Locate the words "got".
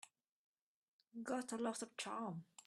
1.21-1.51